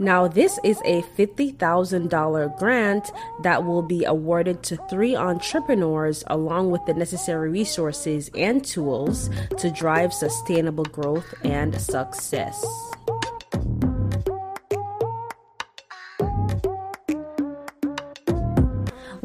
[0.00, 6.82] Now, this is a $50,000 grant that will be awarded to three entrepreneurs along with
[6.86, 9.28] the necessary resources and tools
[9.58, 12.64] to drive sustainable growth and success.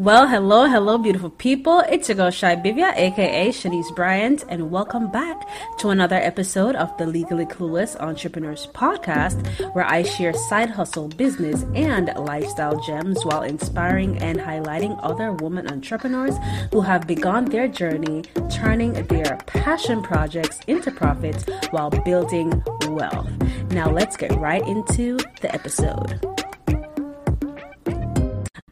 [0.06, 1.80] Well, hello, hello, beautiful people.
[1.80, 5.50] It's your girl Shy Bivia, aka Shanice Bryant, and welcome back
[5.80, 9.42] to another episode of the Legally Clueless Entrepreneurs Podcast,
[9.74, 15.68] where I share side hustle, business, and lifestyle gems while inspiring and highlighting other women
[15.68, 16.36] entrepreneurs
[16.72, 23.32] who have begun their journey turning their passion projects into profits while building wealth.
[23.72, 26.45] Now, let's get right into the episode.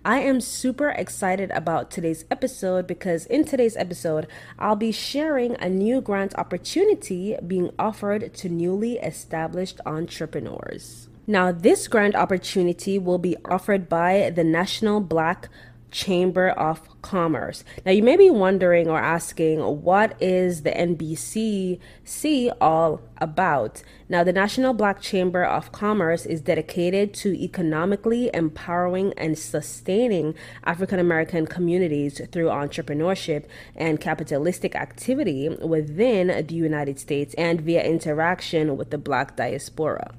[0.06, 4.28] I am super excited about today's episode because in today's episode,
[4.60, 11.08] I'll be sharing a new grant opportunity being offered to newly established entrepreneurs.
[11.26, 15.48] Now, this grant opportunity will be offered by the National Black
[15.94, 17.64] Chamber of Commerce.
[17.86, 23.84] Now, you may be wondering or asking, what is the NBCC all about?
[24.10, 31.00] Now, the National Black Chamber of Commerce is dedicated to economically empowering and sustaining African
[31.00, 38.90] American communities through entrepreneurship and capitalistic activity within the United States and via interaction with
[38.90, 40.14] the Black diaspora.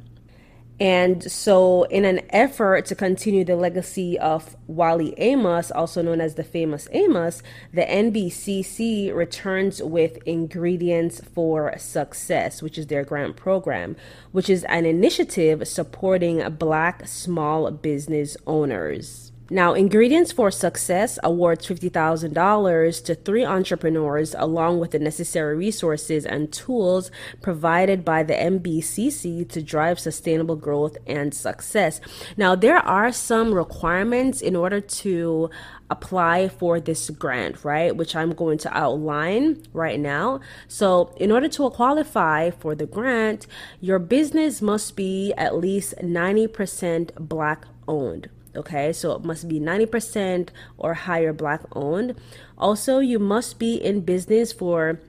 [0.80, 6.34] And so, in an effort to continue the legacy of Wally Amos, also known as
[6.34, 13.95] the famous Amos, the NBCC returns with Ingredients for Success, which is their grant program,
[14.33, 19.30] which is an initiative supporting Black small business owners.
[19.50, 26.50] Now, Ingredients for Success awards $50,000 to three entrepreneurs along with the necessary resources and
[26.50, 27.10] tools
[27.42, 32.00] provided by the NBCC to drive sustainable growth and success.
[32.38, 35.50] Now, there are some requirements in order to
[35.90, 37.94] apply for this grant, right?
[37.94, 40.40] Which I'm going to outline right now.
[40.68, 43.46] So, in order to qualify for the grant,
[43.80, 48.28] your business must be at least 90% black owned.
[48.56, 52.14] Okay, so it must be 90% or higher black owned.
[52.56, 55.00] Also, you must be in business for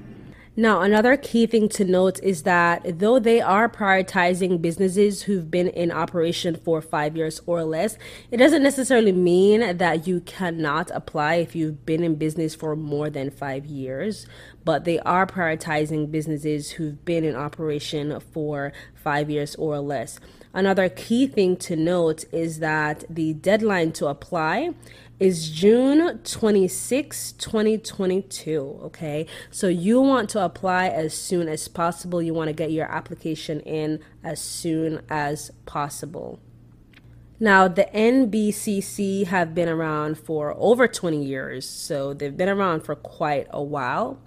[0.59, 5.67] Now, another key thing to note is that though they are prioritizing businesses who've been
[5.67, 7.95] in operation for five years or less,
[8.31, 13.11] it doesn't necessarily mean that you cannot apply if you've been in business for more
[13.11, 14.25] than five years.
[14.65, 20.19] But they are prioritizing businesses who've been in operation for five years or less.
[20.57, 24.71] Another key thing to note is that the deadline to apply
[25.19, 28.79] is June 26, 2022.
[28.85, 32.23] Okay, so you want to apply as soon as possible.
[32.23, 36.39] You want to get your application in as soon as possible.
[37.39, 42.95] Now, the NBCC have been around for over 20 years, so they've been around for
[42.95, 44.17] quite a while.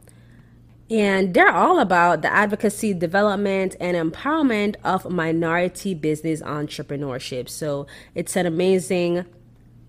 [0.90, 7.48] And they're all about the advocacy, development, and empowerment of minority business entrepreneurship.
[7.48, 9.24] So it's an amazing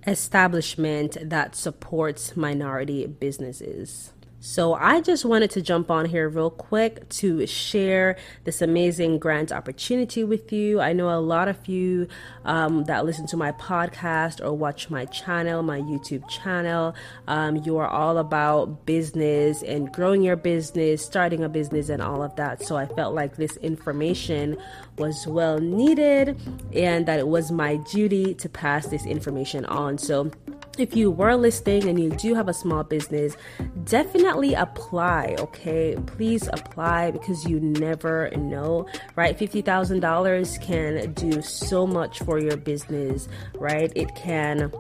[0.06, 4.12] establishment that supports minority businesses.
[4.44, 9.52] So I just wanted to jump on here real quick to share this amazing grant
[9.52, 10.82] opportunity with you.
[10.82, 12.08] I know a lot of you
[12.44, 16.96] um, that listen to my podcast or watch my channel, my YouTube channel,
[17.28, 22.24] um, you are all about business and growing your business, starting a business, and all
[22.24, 22.64] of that.
[22.64, 24.58] So I felt like this information
[24.98, 26.42] was well needed
[26.74, 30.00] and that it was my duty to pass this information on.
[30.00, 30.32] So
[30.78, 33.36] if you were listening and you do have a small business,
[33.84, 35.98] definitely apply, okay?
[36.06, 39.38] Please apply because you never know, right?
[39.38, 43.92] $50,000 can do so much for your business, right?
[43.96, 44.72] It can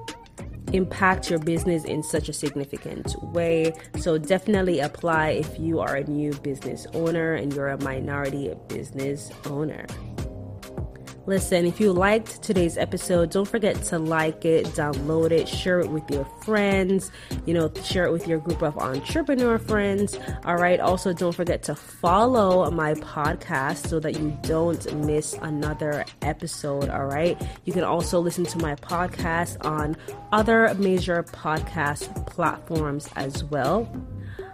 [0.73, 3.73] impact your business in such a significant way.
[3.99, 9.31] So definitely apply if you are a new business owner and you're a minority business
[9.45, 9.85] owner.
[11.31, 15.89] Listen, if you liked today's episode, don't forget to like it, download it, share it
[15.89, 17.09] with your friends,
[17.45, 20.19] you know, share it with your group of entrepreneur friends.
[20.43, 20.81] All right.
[20.81, 26.89] Also, don't forget to follow my podcast so that you don't miss another episode.
[26.89, 27.41] All right.
[27.63, 29.95] You can also listen to my podcast on
[30.33, 33.89] other major podcast platforms as well.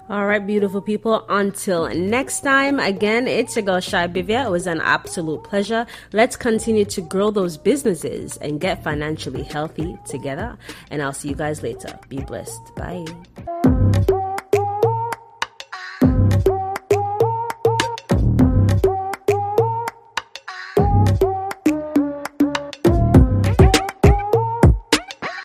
[0.10, 1.26] All right, beautiful people.
[1.28, 4.46] Until next time, again, it's your girl Shy Bivia.
[4.46, 5.86] It was an absolute pleasure.
[6.14, 10.58] Let's continue to grow those businesses and get financially healthy together.
[10.92, 12.00] And I'll see you guys later.
[12.08, 12.62] Be blessed.
[12.76, 13.06] Bye.